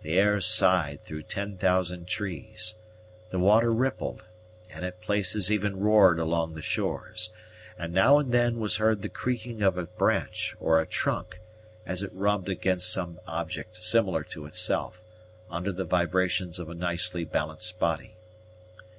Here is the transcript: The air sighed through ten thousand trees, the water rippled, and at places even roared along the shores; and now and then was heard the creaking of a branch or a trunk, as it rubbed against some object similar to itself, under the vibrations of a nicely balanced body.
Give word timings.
The 0.00 0.18
air 0.18 0.40
sighed 0.40 1.02
through 1.04 1.24
ten 1.24 1.58
thousand 1.58 2.06
trees, 2.08 2.76
the 3.28 3.38
water 3.38 3.70
rippled, 3.70 4.24
and 4.70 4.86
at 4.86 5.02
places 5.02 5.52
even 5.52 5.78
roared 5.78 6.18
along 6.18 6.54
the 6.54 6.62
shores; 6.62 7.28
and 7.78 7.92
now 7.92 8.18
and 8.18 8.32
then 8.32 8.58
was 8.58 8.76
heard 8.76 9.02
the 9.02 9.10
creaking 9.10 9.60
of 9.60 9.76
a 9.76 9.84
branch 9.84 10.56
or 10.60 10.80
a 10.80 10.86
trunk, 10.86 11.42
as 11.84 12.02
it 12.02 12.10
rubbed 12.14 12.48
against 12.48 12.90
some 12.90 13.20
object 13.26 13.76
similar 13.76 14.24
to 14.24 14.46
itself, 14.46 15.02
under 15.50 15.72
the 15.72 15.84
vibrations 15.84 16.58
of 16.58 16.70
a 16.70 16.74
nicely 16.74 17.24
balanced 17.26 17.78
body. 17.78 18.16